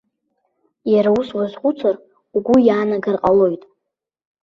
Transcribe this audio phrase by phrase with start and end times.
[0.93, 1.95] Иара ус уазхәыцыр
[2.35, 3.63] угәы иаанагар ҟалоит.